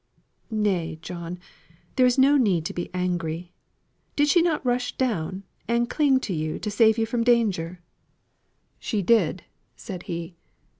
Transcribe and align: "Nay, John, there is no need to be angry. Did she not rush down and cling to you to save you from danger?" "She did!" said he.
"Nay, 0.49 0.97
John, 1.03 1.37
there 1.95 2.07
is 2.07 2.17
no 2.17 2.35
need 2.35 2.65
to 2.65 2.73
be 2.73 2.89
angry. 2.91 3.53
Did 4.15 4.29
she 4.29 4.41
not 4.41 4.65
rush 4.65 4.97
down 4.97 5.43
and 5.67 5.91
cling 5.91 6.19
to 6.21 6.33
you 6.33 6.57
to 6.57 6.71
save 6.71 6.97
you 6.97 7.05
from 7.05 7.23
danger?" 7.23 7.83
"She 8.79 9.03
did!" 9.03 9.43
said 9.75 10.01
he. 10.09 10.37